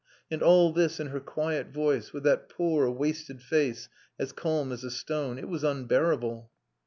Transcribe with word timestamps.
And 0.31 0.41
all 0.41 0.73
this 0.73 0.99
in 0.99 1.09
her 1.09 1.19
quiet 1.19 1.67
voice, 1.67 2.11
with 2.11 2.23
that 2.23 2.49
poor, 2.49 2.89
wasted 2.89 3.39
face 3.39 3.87
as 4.17 4.31
calm 4.31 4.71
as 4.71 4.83
a 4.83 4.89
stone. 4.89 5.37
It 5.37 5.47
was 5.47 5.63
unbearable." 5.63 6.49